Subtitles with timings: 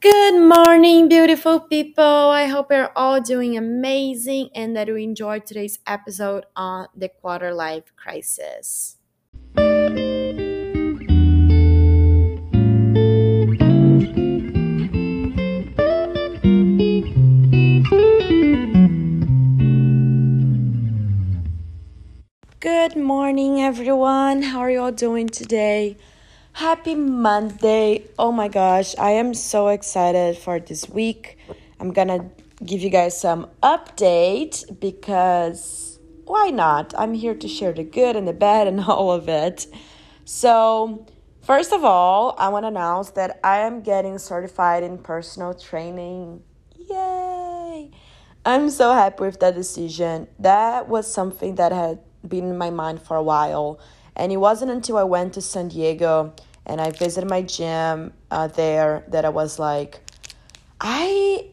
[0.00, 2.04] Good morning, beautiful people.
[2.04, 7.52] I hope you're all doing amazing and that you enjoyed today's episode on the quarter
[7.52, 8.98] life crisis.
[22.60, 24.42] Good morning, everyone.
[24.42, 25.96] How are you all doing today?
[26.58, 28.02] Happy Monday.
[28.18, 31.38] Oh my gosh, I am so excited for this week.
[31.78, 32.32] I'm gonna
[32.64, 36.94] give you guys some update because why not?
[36.98, 39.68] I'm here to share the good and the bad and all of it.
[40.24, 41.06] So,
[41.42, 46.42] first of all, I want to announce that I am getting certified in personal training.
[46.74, 47.92] Yay!
[48.44, 50.26] I'm so happy with that decision.
[50.40, 53.78] That was something that had been in my mind for a while.
[54.16, 56.34] And it wasn't until I went to San Diego
[56.68, 60.00] and I visited my gym uh, there that I was like,
[60.80, 61.46] I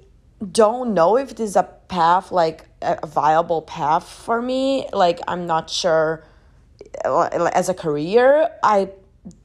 [0.51, 4.87] don't know if this is a path, like a viable path for me.
[4.91, 6.23] Like, I'm not sure
[7.03, 8.49] uh, as a career.
[8.61, 8.89] I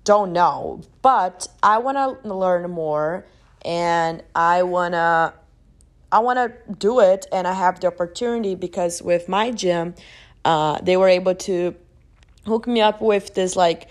[0.05, 3.27] don't know, but I want to learn more
[3.63, 5.35] and I want to
[6.13, 9.95] I want to do it and I have the opportunity because with my gym
[10.45, 11.75] uh, they were able to
[12.47, 13.89] hook me up with this like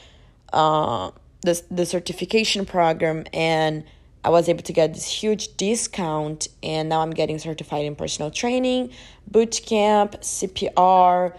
[0.51, 3.83] uh, the, the certification program and
[4.23, 8.31] I was able to get this huge discount and now I'm getting certified in personal
[8.31, 8.91] training,
[9.27, 11.37] boot camp, CPR.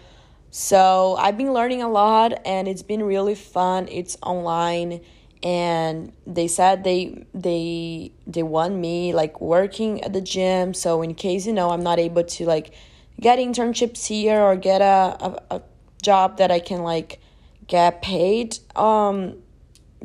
[0.50, 3.86] So I've been learning a lot and it's been really fun.
[3.88, 5.02] It's online
[5.42, 10.72] and they said they they they want me like working at the gym.
[10.72, 12.72] So in case you know I'm not able to like
[13.20, 15.62] get internships here or get a, a, a
[16.02, 17.20] job that I can like
[17.66, 19.36] get paid um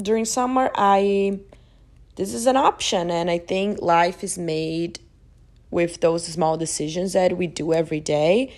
[0.02, 1.40] during summer i
[2.16, 5.00] this is an option and i think life is made
[5.72, 8.54] with those small decisions that we do every day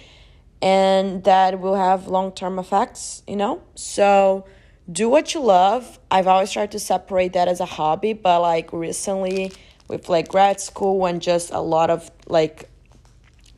[0.62, 3.62] and that will have long-term effects you know?
[3.76, 4.46] So
[4.90, 6.00] do what you love.
[6.10, 9.52] I've always tried to separate that as a hobby but like recently
[9.88, 12.70] with like grad school and just a lot of like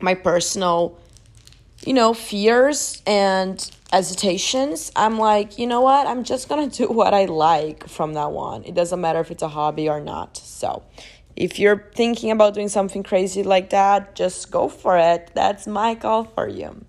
[0.00, 0.98] my personal
[1.84, 6.06] you know fears and hesitations, I'm like, you know what?
[6.06, 8.64] I'm just gonna do what I like from that one.
[8.64, 10.36] It doesn't matter if it's a hobby or not.
[10.36, 10.82] So,
[11.36, 15.30] if you're thinking about doing something crazy like that, just go for it.
[15.34, 16.84] That's my call for you.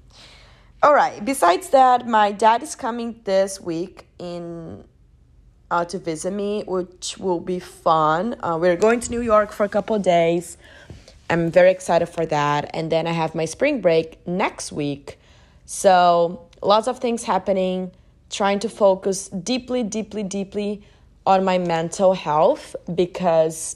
[0.84, 1.24] All right.
[1.24, 4.84] Besides that, my dad is coming this week in
[5.70, 8.36] uh, to visit me, which will be fun.
[8.42, 10.58] Uh, we're going to New York for a couple days.
[11.30, 12.72] I'm very excited for that.
[12.74, 15.18] And then I have my spring break next week.
[15.66, 17.92] So lots of things happening,
[18.30, 20.84] trying to focus deeply, deeply, deeply
[21.26, 23.76] on my mental health because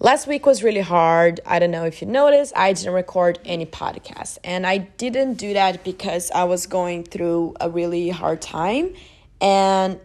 [0.00, 1.40] last week was really hard.
[1.46, 4.38] I don't know if you noticed, I didn't record any podcast.
[4.42, 8.94] And I didn't do that because I was going through a really hard time
[9.40, 10.00] and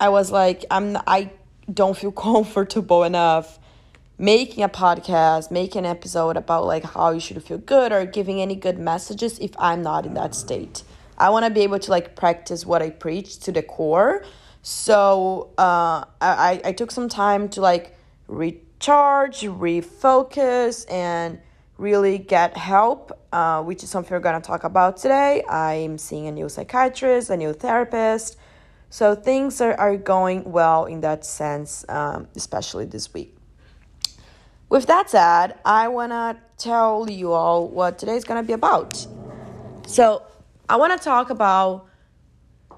[0.00, 1.30] I was like I'm I
[1.72, 3.58] don't feel comfortable enough
[4.18, 8.40] making a podcast, making an episode about like how you should feel good or giving
[8.40, 10.82] any good messages if I'm not in that state.
[11.16, 14.24] I want to be able to like practice what I preach to the core.
[14.62, 17.96] So uh, I, I took some time to like
[18.26, 21.38] recharge, refocus, and
[21.76, 25.44] really get help, uh, which is something we're going to talk about today.
[25.48, 28.36] I'm seeing a new psychiatrist, a new therapist.
[28.90, 33.37] So things are, are going well in that sense, um, especially this week.
[34.68, 39.06] With that said, I want to tell you all what today's to be about.
[39.86, 40.22] So,
[40.68, 41.86] I want to talk about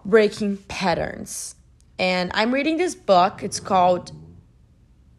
[0.04, 1.56] breaking patterns.
[1.98, 3.42] And I'm reading this book.
[3.42, 4.12] It's called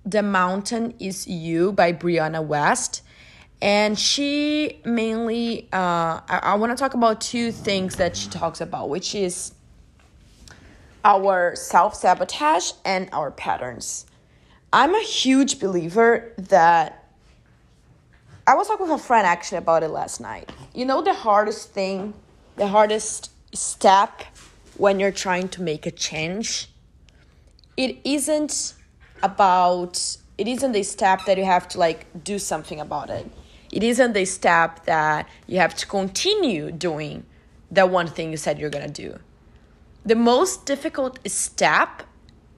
[0.05, 3.01] The Mountain Is You by Brianna Wiest.
[3.61, 8.61] And she mainly, uh, I, I want to talk about two things that she talks
[8.61, 9.53] about, which is
[11.03, 14.05] our self sabotage and our patterns.
[14.73, 17.09] I'm a huge believer that
[18.47, 20.49] I was talking with a friend actually about it last night.
[20.73, 22.13] You know, the hardest thing,
[22.55, 24.23] the hardest step
[24.77, 26.69] when you're trying to make a change,
[27.75, 28.73] it isn't
[29.21, 33.29] about, it isn't the step that you have to like do something about it.
[33.73, 37.25] It isn't the step that you have to continue doing
[37.69, 39.19] the one thing you said you're gonna do.
[40.05, 42.03] The most difficult step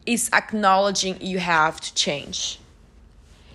[0.05, 2.59] is acknowledging you have to change.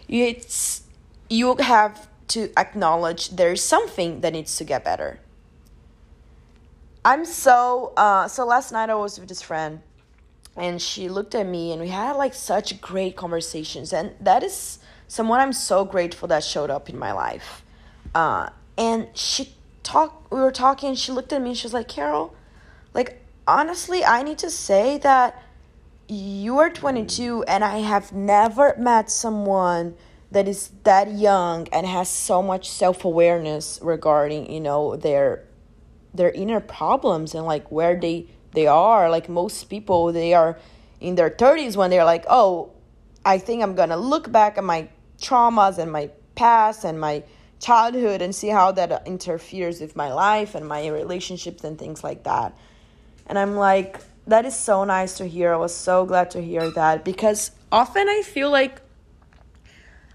[0.09, 0.83] It's
[1.29, 5.21] you have to acknowledge there is something that needs to get better.
[7.05, 9.81] I'm so uh, so last night I was with this friend
[10.59, 14.79] and she looked at me and we had like such great conversations and that is
[15.07, 17.63] someone i'm so grateful that showed up in my life
[18.15, 21.73] uh, and she talked we were talking and she looked at me and she was
[21.73, 22.35] like carol
[22.93, 25.41] like honestly i need to say that
[26.09, 29.95] you are 22 and i have never met someone
[30.31, 35.45] that is that young and has so much self-awareness regarding you know their
[36.15, 39.11] their inner problems and like where they they are.
[39.11, 40.59] Like most people they are
[41.01, 42.73] in their 30s when they're like oh
[43.25, 44.89] i think i'm gonna look back at my
[45.21, 47.23] traumas and my past and my
[47.61, 52.25] childhood and see how that interferes with my life and my relationships and things like
[52.25, 52.57] that.
[53.27, 56.71] And i'm like that is so nice to hear i was so glad to hear
[56.71, 58.81] that because often i feel like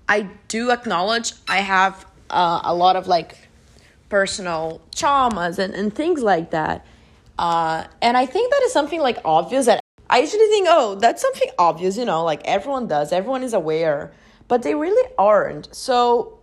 [0.08, 3.38] i do acknowledge i have uh, a lot of like
[4.10, 6.86] personal traumas and, and things like that
[7.38, 9.80] uh, and I think that is something like obvious that
[10.10, 14.14] I usually think, oh, that's something obvious, you know, like everyone does, everyone is aware,
[14.48, 15.74] but they really aren't.
[15.74, 16.40] So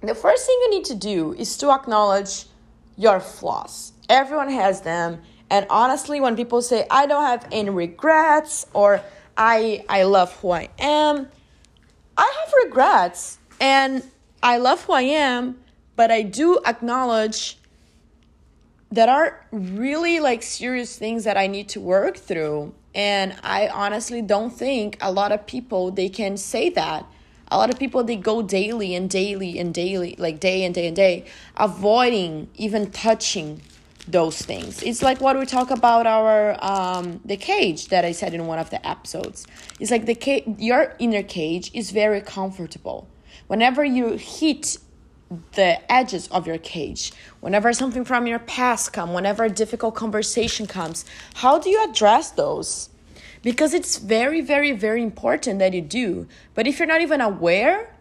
[0.00, 2.46] the first thing you need to do is to acknowledge
[2.96, 3.92] your flaws.
[4.08, 5.22] Everyone has them.
[5.52, 9.02] And honestly, when people say, I don't have any regrets or
[9.36, 11.28] I I love who I am,
[12.16, 14.02] I have regrets and
[14.42, 15.58] I love who I am,
[15.94, 17.58] but I do acknowledge
[18.90, 22.74] that are really like serious things that I need to work through.
[22.94, 27.04] And I honestly don't think a lot of people they can say that.
[27.48, 30.86] A lot of people they go daily and daily and daily, like day and day
[30.86, 31.26] and day,
[31.58, 33.60] avoiding even touching
[34.08, 34.82] those things.
[34.82, 38.58] It's like what we talk about our um the cage that I said in one
[38.58, 39.46] of the episodes.
[39.78, 43.08] It's like the cage your inner cage is very comfortable.
[43.46, 44.78] Whenever you hit
[45.52, 47.10] the edges of your cage
[47.40, 51.06] whenever something from your past come whenever a difficult conversation comes
[51.36, 52.90] how do you address those
[53.42, 57.94] because it's very very very important that you do but if you're not even aware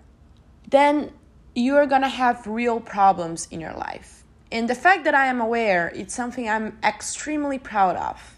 [0.69, 1.09] then
[1.55, 4.20] you're gonna have real problems in your life
[4.51, 8.37] and the fact that i am aware it's something i'm extremely proud of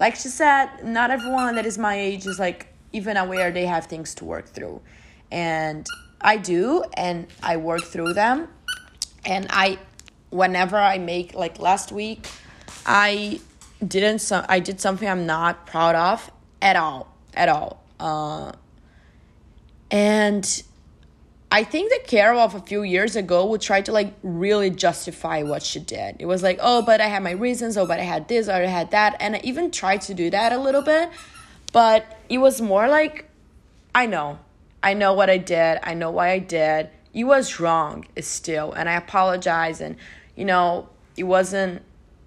[0.00, 3.86] like she said not everyone that is my age is like even aware they have
[3.86, 4.80] things to work through
[5.30, 5.86] and
[6.24, 8.48] I do, and I work through them.
[9.26, 9.78] And I,
[10.30, 12.26] whenever I make like last week,
[12.86, 13.40] I
[13.86, 14.20] didn't.
[14.20, 16.30] So I did something I'm not proud of
[16.62, 17.82] at all, at all.
[18.00, 18.52] Uh,
[19.90, 20.62] and
[21.50, 25.42] I think that Carol of a few years ago would try to like really justify
[25.42, 26.16] what she did.
[26.18, 28.54] It was like, oh, but I had my reasons, oh, but I had this, or
[28.54, 29.16] I had that.
[29.20, 31.10] And I even tried to do that a little bit,
[31.72, 33.28] but it was more like,
[33.94, 34.40] I know,
[34.82, 35.78] I know what I did.
[35.82, 36.90] I know why I did.
[37.12, 38.72] It was wrong still.
[38.72, 39.80] And I apologize.
[39.80, 39.96] And,
[40.34, 41.82] you know, it wasn't,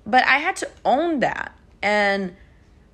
[0.06, 1.54] but I had to own that.
[1.82, 2.34] And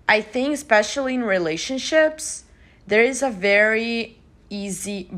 [0.09, 2.43] I think, especially in relationships,
[2.87, 4.17] there is a very
[4.49, 5.11] easy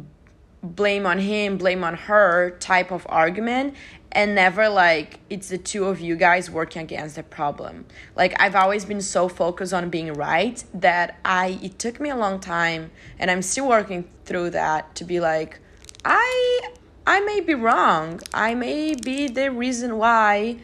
[0.66, 3.76] blame on him, blame on her type of argument
[4.16, 7.86] and never like it's the two of you guys working against the problem.
[8.16, 12.16] Like I've always been so focused on being right that I it took me a
[12.16, 15.60] long time and I'm still working through that to be like
[16.06, 16.62] I
[17.06, 18.22] I may be wrong.
[18.34, 20.58] I may be the reason why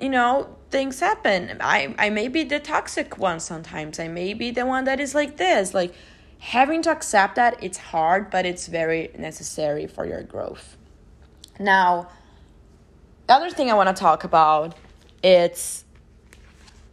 [0.00, 1.56] you know things happen.
[1.60, 3.98] I I may be the toxic one sometimes.
[3.98, 5.74] I may be the one that is like this.
[5.74, 5.94] Like
[6.42, 10.76] having to accept that it's hard, but it's very necessary for your growth.
[11.60, 12.08] Now,
[13.28, 14.74] the other thing I want to talk about
[15.22, 15.84] it's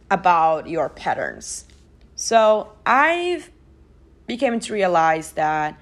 [0.08, 1.64] about your patterns.
[2.14, 3.50] So I've
[4.28, 5.80] became to realize that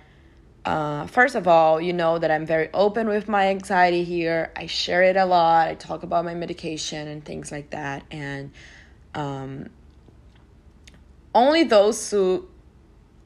[0.65, 4.51] uh, first of all, you know that I'm very open with my anxiety here.
[4.57, 5.69] I share it a lot.
[5.69, 8.03] I talk about my medication and things like that.
[8.11, 8.51] And
[9.15, 9.69] um,
[11.35, 12.49] only those who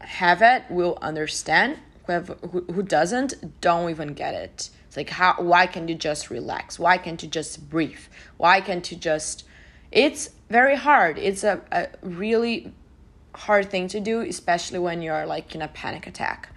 [0.02, 1.78] have it will understand.
[2.06, 4.70] Whoever, who, who doesn't, don't even get it.
[4.86, 6.78] It's like how why can't you just relax?
[6.78, 8.04] Why can't you just breathe?
[8.36, 9.44] Why can't you just
[9.90, 11.18] it's very hard.
[11.18, 12.74] It's a, a really
[13.34, 16.50] hard thing to do, especially when you're like in a panic attack.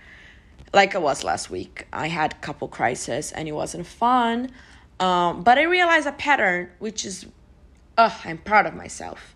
[0.73, 1.87] Like I was last week.
[1.93, 4.51] I had couple crises and it wasn't fun.
[4.99, 7.25] Um, but I realized a pattern which is
[7.97, 9.35] oh, I'm proud of myself.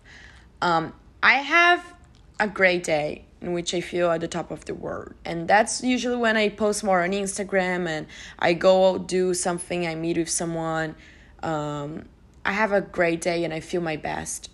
[0.60, 1.94] Um, I have
[2.38, 5.14] a great day in which I feel at the top of the world.
[5.24, 8.06] And that's usually when I post more on Instagram and
[8.38, 10.94] I go out do something, I meet with someone.
[11.42, 12.06] Um,
[12.44, 14.50] I have a great day and I feel my best.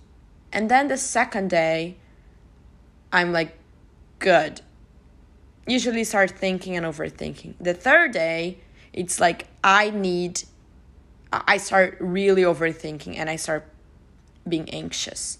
[0.52, 1.96] And then the second day,
[3.12, 3.56] I'm like,
[4.18, 4.60] good.
[5.66, 7.54] Usually start thinking and overthinking.
[7.60, 8.58] The third day,
[8.92, 10.44] it's like I need,
[11.32, 13.66] I start really overthinking and I start
[14.48, 15.38] being anxious.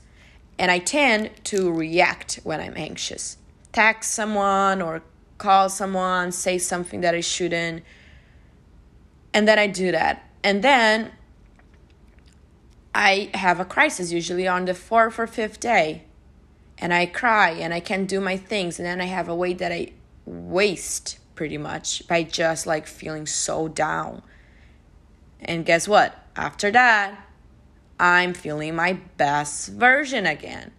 [0.59, 3.37] And I tend to react when I'm anxious.
[3.73, 5.03] Text someone or
[5.39, 7.83] call someone, say something that I shouldn't.
[9.35, 10.29] And then I do that.
[10.43, 11.13] And then
[12.95, 16.05] I have a crisis usually on the fourth or fifth day.
[16.79, 18.79] And I cry and I can't do my things.
[18.79, 19.93] And then I have a way that I
[20.25, 24.23] waste pretty much by just like feeling so down.
[25.41, 26.15] And guess what?
[26.35, 27.26] After that,
[27.99, 30.73] I'm feeling my best version again.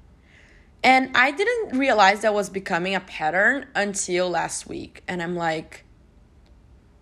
[0.83, 5.03] And I didn't realize that was becoming a pattern until last week.
[5.07, 5.83] And I'm like,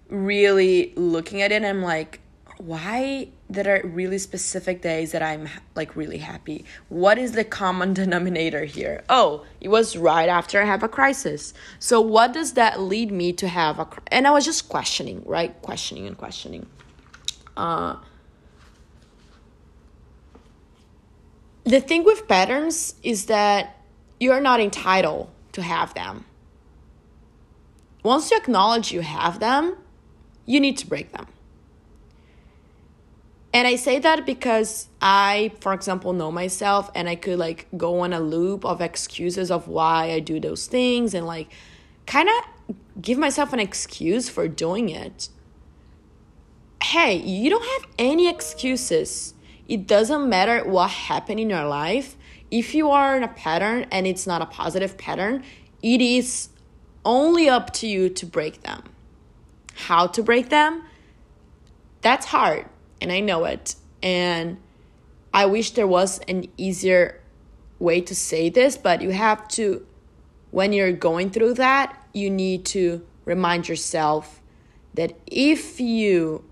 [0.09, 2.21] really looking at it, and I'm like,
[2.57, 6.65] why there are really specific days that I'm like really happy?
[6.89, 9.03] What is the common denominator here?
[9.09, 11.53] Oh, it was right after I have a crisis.
[11.79, 15.61] So what does that lead me to have a and I was just questioning, right?
[15.61, 16.65] Questioning and questioning.
[17.57, 17.97] Uh
[21.65, 23.77] the thing with patterns is that
[24.19, 26.25] you're not entitled to have them.
[28.03, 29.75] Once you acknowledge you have them,
[30.45, 31.27] you need to break them
[33.55, 38.01] and I say that because I, for example, know myself and I could like go
[38.01, 41.47] on a loop of excuses of why I do those things and like
[42.05, 45.29] kind of give myself an excuse for doing it.
[46.83, 49.33] Hey, you don't have any excuses.
[49.67, 52.15] It doesn't matter what happened in your life.
[52.51, 55.43] If you are in a pattern and it's not a positive pattern,
[55.81, 56.49] it is
[57.03, 58.83] only up to you to break them.
[59.73, 60.83] How to break them?
[62.01, 62.67] That's hard
[63.01, 63.75] and I know it.
[64.01, 64.57] And
[65.33, 67.21] I wish there was an easier
[67.79, 69.85] way to say this, but you have to,
[70.51, 74.41] when you're going through that, you need to remind yourself
[74.93, 76.43] that if you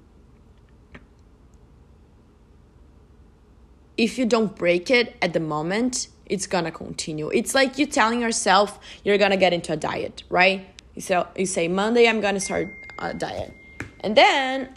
[3.97, 8.21] if you don't break it at the moment it's gonna continue it's like you telling
[8.21, 12.39] yourself you're gonna get into a diet right you say, you say monday i'm gonna
[12.39, 12.69] start
[12.99, 13.53] a diet
[14.01, 14.69] and then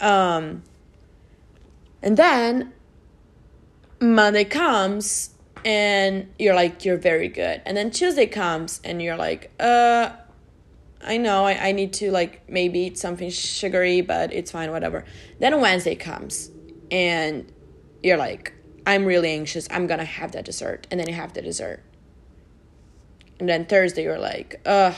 [0.00, 0.62] um
[2.02, 2.72] and then
[4.00, 5.30] Monday comes
[5.64, 7.62] and you're like, you're very good.
[7.64, 10.10] And then Tuesday comes and you're like, uh,
[11.02, 15.04] I know I, I need to like maybe eat something sugary, but it's fine, whatever.
[15.38, 16.50] Then Wednesday comes
[16.90, 17.50] and
[18.02, 18.52] you're like,
[18.86, 19.66] I'm really anxious.
[19.70, 20.86] I'm gonna have that dessert.
[20.90, 21.82] And then you have the dessert.
[23.40, 24.94] And then Thursday you're like, ugh,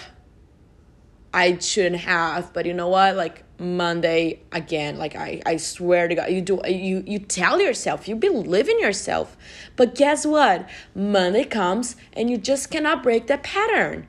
[1.33, 3.15] I shouldn't have, but you know what?
[3.15, 8.09] Like Monday again, like I, I swear to God, you do you you tell yourself,
[8.09, 9.37] you believe in yourself.
[9.77, 10.69] But guess what?
[10.95, 14.07] Monday comes and you just cannot break that pattern.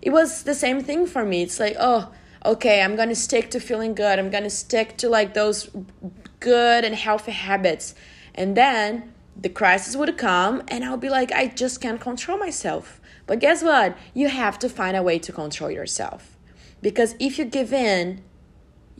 [0.00, 1.42] It was the same thing for me.
[1.42, 2.12] It's like, oh,
[2.44, 4.18] okay, I'm gonna stick to feeling good.
[4.18, 5.70] I'm gonna stick to like those
[6.40, 7.94] good and healthy habits.
[8.34, 13.00] And then the crisis would come and I'll be like, I just can't control myself.
[13.26, 13.96] But guess what?
[14.12, 16.36] You have to find a way to control yourself
[16.82, 18.22] because if you give in,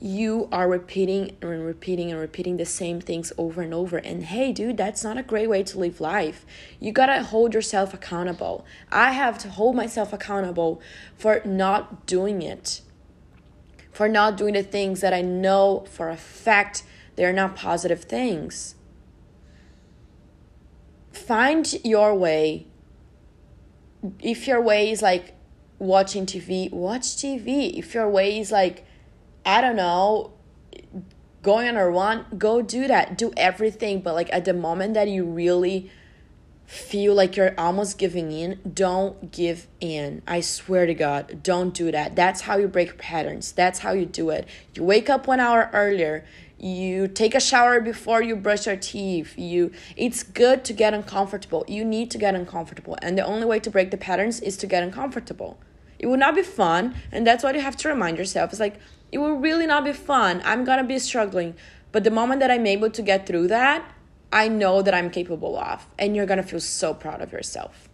[0.01, 3.99] you are repeating and repeating and repeating the same things over and over.
[3.99, 6.45] And hey, dude, that's not a great way to live life.
[6.81, 8.65] You gotta hold yourself accountable.
[8.91, 10.81] I have to hold myself accountable
[11.17, 12.81] for not doing it,
[13.93, 16.83] for not doing the things that I know for a fact
[17.17, 18.75] they're not positive things.
[21.15, 22.67] Find your way.
[24.21, 25.35] If your way is like
[25.79, 27.79] watching TV, watch TV.
[27.79, 28.85] If your way is like,
[29.47, 30.33] I don't know,
[31.43, 33.17] going on a run, go do that.
[33.17, 34.01] Do everything.
[34.01, 35.91] But like at the moment that you really
[36.67, 40.23] feel like you're almost giving in, don't give in.
[40.27, 42.17] I swear to God, don't do that.
[42.17, 43.53] That's how you break patterns.
[43.53, 44.49] That's how you do it.
[44.75, 46.25] You wake up one hour earlier
[46.65, 49.39] you take a shower before you brush your teeth.
[49.39, 51.63] You it's good to get uncomfortable.
[51.69, 52.97] You need to get uncomfortable.
[53.03, 55.59] And the only way to break the patterns is to get uncomfortable.
[55.99, 58.51] It will not be fun and that's what you have to remind yourself.
[58.51, 58.77] It's like
[59.13, 60.41] it will really not be fun.
[60.43, 61.55] I'm gonna be struggling.
[61.93, 63.85] But the moment that i'm able to get through that
[64.33, 65.87] i know that i'm capable of.
[65.99, 67.91] And you're gonna feel so proud of yourself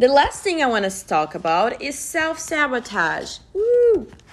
[0.00, 3.36] the last thing I want to talk about is self sabotage.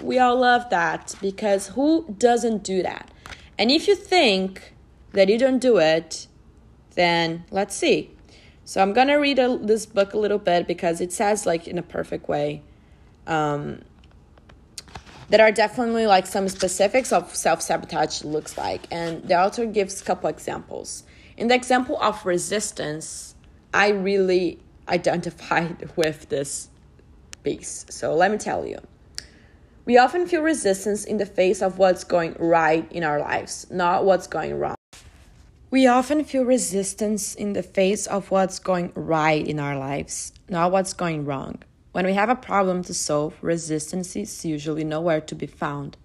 [0.01, 3.11] We all love that because who doesn't do that?
[3.59, 4.73] And if you think
[5.11, 6.27] that you don't do it,
[6.95, 8.11] then let's see.
[8.63, 11.77] So I'm gonna read a, this book a little bit because it says like in
[11.77, 12.63] a perfect way.
[13.25, 13.81] Um,
[15.37, 20.05] are definitely like some specifics of self sabotage looks like, and the author gives a
[20.05, 21.03] couple examples.
[21.35, 23.35] In the example of resistance,
[23.73, 26.69] I really identified with this
[27.43, 27.85] piece.
[27.89, 28.79] So let me tell you.
[29.85, 34.03] We often feel resistance in the face of what's going right in our lives, not
[34.03, 34.75] what's going wrong.
[35.71, 40.71] We often feel resistance in the face of what's going right in our lives, not
[40.71, 41.63] what's going wrong.
[41.91, 45.97] When we have a problem to solve, resistance is usually nowhere to be found.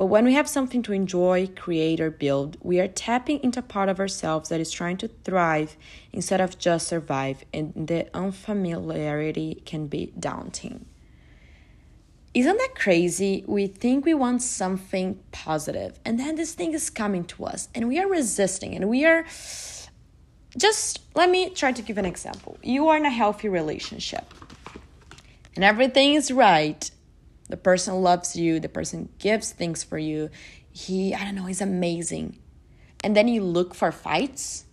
[0.00, 3.62] But when we have something to enjoy, create, or build, we are tapping into a
[3.62, 5.76] part of ourselves that is trying to thrive
[6.10, 10.86] instead of just survive, and the unfamiliarity can be daunting.
[12.32, 13.44] Isn't that crazy?
[13.46, 17.86] We think we want something positive, and then this thing is coming to us, and
[17.86, 19.26] we are resisting, and we are
[20.56, 22.56] just let me try to give an example.
[22.62, 24.32] You are in a healthy relationship,
[25.54, 26.90] and everything is right.
[27.50, 30.30] The person loves you, the person gives things for you.
[30.72, 32.38] He, I don't know, he's amazing.
[33.02, 34.64] And then you look for fights.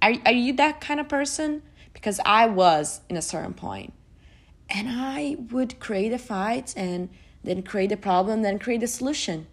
[0.00, 1.62] Are, are you that kind of person?
[1.92, 3.92] Because I was in a certain point
[4.68, 7.08] and I would create a fight and
[7.42, 9.46] then create a problem, then create a solution.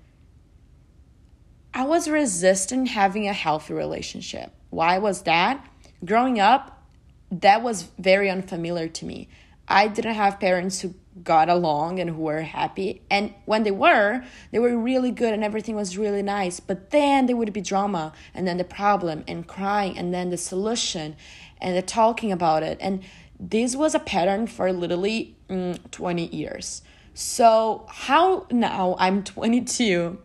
[1.73, 4.51] I was resistant having a healthy relationship.
[4.69, 5.65] Why was that?
[6.03, 6.83] Growing up,
[7.31, 9.29] that was very unfamiliar to me.
[9.67, 13.01] I didn't have parents who got along and who were happy.
[13.09, 16.59] And when they were, they were really good and everything was really nice.
[16.59, 20.37] But then there would be drama and then the problem and crying and then the
[20.37, 21.15] solution
[21.59, 22.77] and the talking about it.
[22.79, 23.03] And
[23.39, 26.81] this was a pattern for literally mm, 20 years.
[27.13, 30.17] So, how now I'm 22,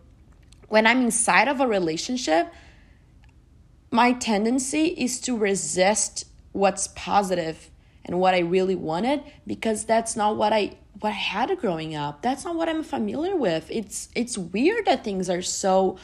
[0.69, 2.52] when I'm inside of a relationship,
[3.90, 7.71] my tendency is to resist what's positive
[8.07, 12.23] and what I really wanted because that's not what I what I had growing up.
[12.23, 13.67] That's not what I'm familiar with.
[13.71, 15.99] It's it's weird that things are so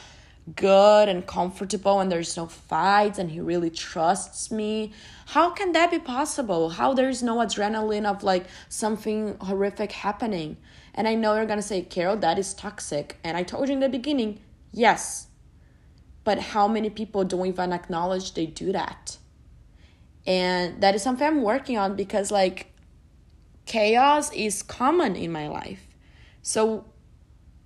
[0.57, 4.91] good and comfortable and there's no fights and he really trusts me.
[5.27, 6.69] How can that be possible?
[6.71, 10.57] How there's no adrenaline of like something horrific happening?
[10.95, 13.17] And i know you're gonna say carol that is toxic.
[13.23, 14.39] And i told you in the beginning
[14.71, 15.27] yes.
[16.25, 19.17] But how many people don't even acknowledge they do that
[20.25, 22.73] and that is something i'm working on because like
[23.65, 25.87] chaos is common in my life.
[26.41, 26.85] So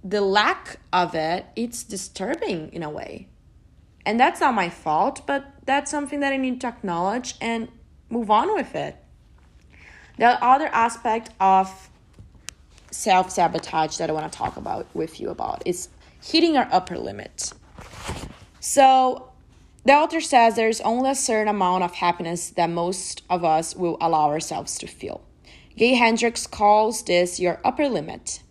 [0.04, 3.28] the lack of it it's disturbing in a way.
[4.06, 7.68] And that's not my fault but that's something that i need to acknowledge and
[8.10, 8.96] move on with it.
[10.18, 11.90] The other aspect of
[12.90, 15.90] self-sabotage that i want to talk about with you about is
[16.24, 17.52] hitting our upper limit.
[18.60, 19.32] So
[19.88, 23.98] the author says there's only a certain amount of happiness that most of us will
[24.02, 25.22] allow ourselves to feel
[25.76, 28.42] gay hendricks calls this your upper limit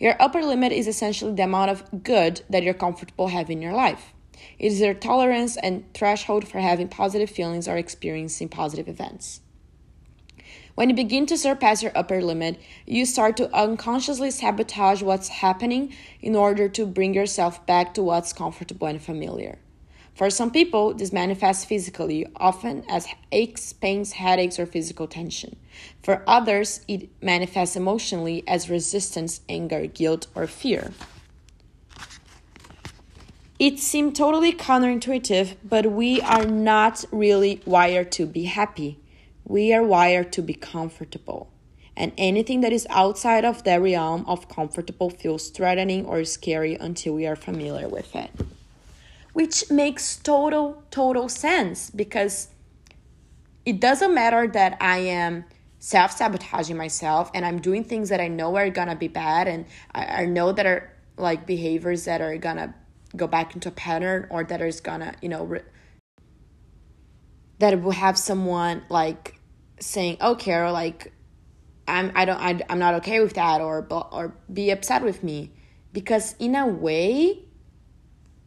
[0.00, 3.74] your upper limit is essentially the amount of good that you're comfortable having in your
[3.74, 4.14] life.
[4.58, 9.42] It is your tolerance and threshold for having positive feelings or experiencing positive events.
[10.74, 15.94] When you begin to surpass your upper limit, you start to unconsciously sabotage what's happening
[16.22, 19.58] in order to bring yourself back to what's comfortable and familiar.
[20.20, 25.56] For some people, this manifests physically, often as aches, pains, headaches, or physical tension.
[26.02, 30.92] For others, it manifests emotionally as resistance, anger, guilt, or fear.
[33.58, 38.98] It seems totally counterintuitive, but we are not really wired to be happy.
[39.46, 41.50] We are wired to be comfortable.
[41.96, 47.14] And anything that is outside of the realm of comfortable feels threatening or scary until
[47.14, 48.30] we are familiar with it
[49.32, 52.48] which makes total, total sense because
[53.64, 55.44] it doesn't matter that I am
[55.78, 59.66] self sabotaging myself and I'm doing things that I know are gonna be bad and
[59.94, 62.74] I, I know that are like behaviors that are gonna
[63.16, 65.62] go back into a pattern or that is gonna, you know, re-
[67.58, 69.38] that will have someone like
[69.80, 71.12] saying, "Oh, Carol, like
[71.86, 75.52] I'm I don't I, I'm not okay with that," or or be upset with me,
[75.92, 77.44] because in a way,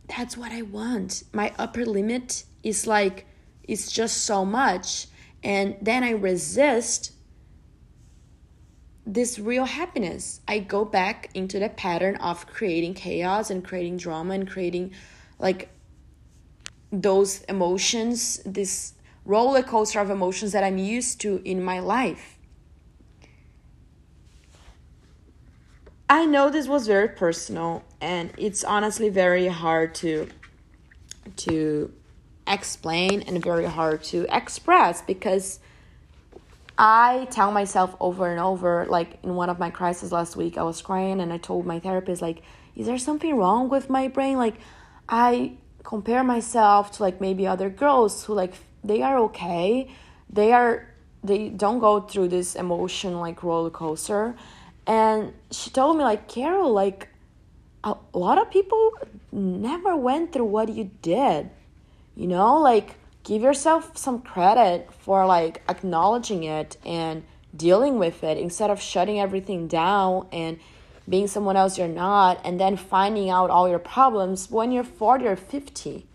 [0.08, 1.24] that's what I want.
[1.34, 3.26] My upper limit is like,
[3.64, 5.08] it's just so much.
[5.44, 7.14] And then I resist
[9.06, 10.42] this real happiness.
[10.48, 14.94] I go back into the pattern of creating chaos and creating drama and creating
[15.40, 15.70] like
[16.92, 18.94] those emotions, this
[19.26, 22.33] roller coaster of emotions that I'm used to in my life.
[26.14, 30.30] I know this was very personal and it's honestly very hard to
[31.38, 31.92] to
[32.46, 35.60] explain and very hard to express because
[36.78, 40.62] I tell myself over and over like in one of my crises last week I
[40.62, 42.44] was crying and I told my therapist like
[42.76, 44.38] is there something wrong with my brain?
[44.38, 44.58] Like
[45.10, 49.90] I compare myself to like maybe other girls who like they are okay.
[50.30, 54.36] They are they don't go through this emotion like roller coaster
[54.86, 57.10] and she told me like carol like
[57.84, 58.94] a lot of people
[59.32, 61.50] never went through what you did
[62.16, 67.24] You know, like give yourself some credit for like acknowledging it and
[67.56, 70.60] dealing with it instead of shutting everything down and
[71.08, 75.28] being someone else you're not and then finding out all your problems when you're 40
[75.28, 76.06] or 50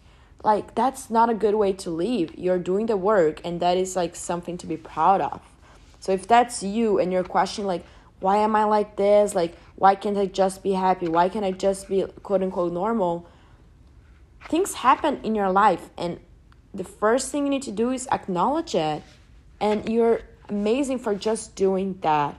[0.44, 2.38] like that's not a good way to live.
[2.38, 5.40] You're doing the work and that is like something to be proud of.
[6.00, 7.84] So if that's you and you're questioning like
[8.20, 9.34] why am i like this?
[9.34, 11.08] Like why can't i just be happy?
[11.08, 13.26] Why can't i just be quote unquote normal?
[14.48, 16.20] Things happen in your life and
[16.74, 19.02] the first thing you need to do is acknowledge it.
[19.60, 22.38] And you're amazing for just doing that.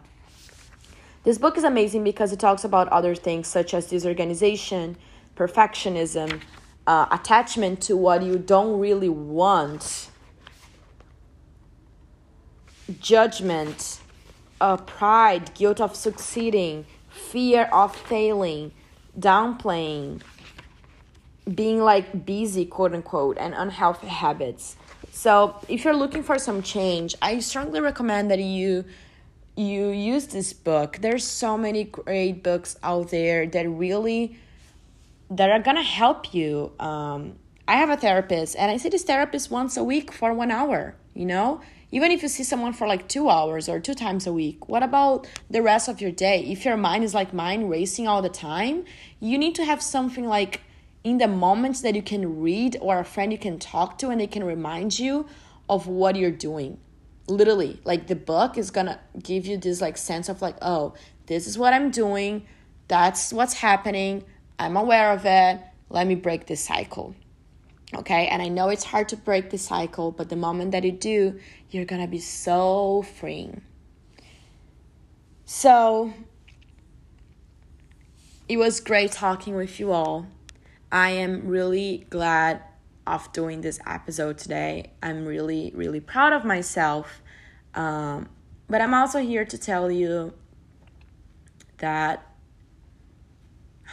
[1.24, 4.96] This book is amazing because it talks about other things such as disorganization
[5.39, 6.42] perfectionism
[6.86, 10.10] uh, attachment to what you don't really want,
[13.00, 13.99] judgment,
[14.62, 18.72] uh, pride, guilt of succeeding, fear of failing,
[19.17, 20.22] downplaying,
[21.54, 24.76] being like busy, quote unquote, and unhealthy habits.
[25.12, 28.86] So, if you're looking for some change, I strongly recommend that you
[29.56, 31.00] you use this book.
[31.02, 34.38] There's so many great books out there that really
[35.30, 36.72] that are gonna help you.
[36.80, 37.36] Um,
[37.67, 40.95] I have a therapist, and I see this therapist once a week for one hour.
[41.13, 44.34] You know, even if you see someone for like two hours or two times a
[44.34, 46.43] week, what about the rest of your day?
[46.45, 48.86] If your mind is like mine, racing all the time,
[49.19, 50.62] you need to have something like
[51.04, 54.19] in the moments that you can read or a friend you can talk to, and
[54.19, 55.25] they can remind you
[55.69, 56.78] of what you're doing.
[57.28, 60.93] Literally, like the book is gonna give you this like sense of like, oh,
[61.28, 62.45] this is what I'm doing.
[62.88, 64.25] That's what's happening
[64.60, 65.62] I'm aware of it.
[65.89, 67.15] Let me break this cycle.
[67.95, 70.91] Okay, and I know it's hard to break the cycle, but the moment that you
[70.91, 71.39] do,
[71.71, 73.52] you're gonna be so free.
[75.45, 76.13] So,
[78.47, 80.28] it was great talking with you all.
[80.91, 82.62] I am really glad
[83.08, 84.91] of doing this episode today.
[85.02, 87.23] I'm really, really proud of myself.
[87.73, 88.30] Um,
[88.67, 90.34] but I'm also here to tell you
[91.80, 92.25] that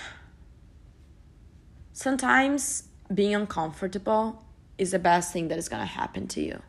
[1.95, 4.45] Sometimes being uncomfortable
[4.79, 6.63] is the best thing that is going to happen to you.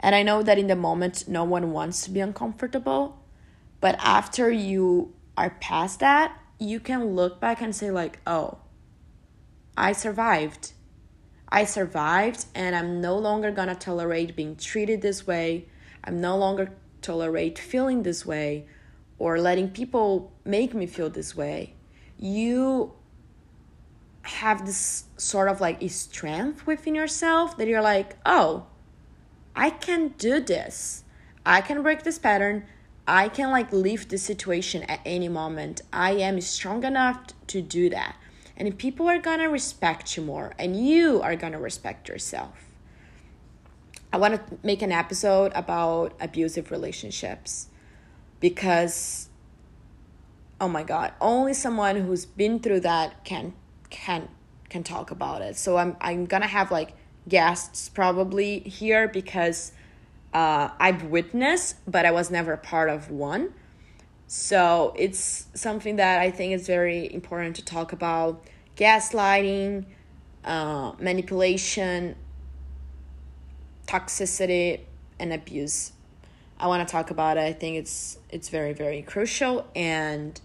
[0.00, 3.18] And I know that in the moment, no one wants to be uncomfortable.
[3.80, 8.58] But after you are past that, you can look back and say, like, oh,
[9.76, 10.72] I survived.
[11.48, 15.68] I survived, and I'm no longer gonna tolerate being treated this way.
[16.04, 18.66] I'm no longer tolerate feeling this way
[19.18, 21.74] or letting people make me feel this way.
[22.18, 22.92] You
[24.28, 28.66] have this sort of like strength within yourself that you're like, oh,
[29.56, 31.04] I can do this.
[31.44, 32.64] I can break this pattern.
[33.06, 35.80] I can like leave this situation at any moment.
[35.92, 38.16] I am strong enough to do that.
[38.56, 42.66] And people are gonna respect you more, and you are gonna respect yourself.
[44.12, 47.68] I want to make an episode about abusive relationships
[48.40, 49.28] because,
[50.60, 53.54] oh my God, only someone who's been through that can
[53.90, 54.28] can
[54.68, 55.56] can talk about it.
[55.56, 56.94] So I'm I'm gonna have like
[57.28, 59.72] guests probably here because
[60.32, 63.54] uh, I've witnessed, but I was never part of one.
[64.26, 68.44] So it's something that I think is very important to talk about:
[68.76, 69.86] gaslighting,
[70.44, 72.14] uh, manipulation,
[73.86, 74.80] toxicity,
[75.18, 75.92] and abuse.
[76.60, 77.42] I want to talk about it.
[77.42, 80.40] I think it's it's very very crucial and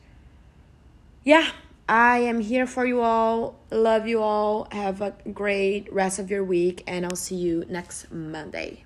[1.23, 1.51] yeah,
[1.93, 3.59] I am here for you all.
[3.69, 4.67] Love you all.
[4.71, 8.83] Have a great rest of your week, and I'll see you next Monday.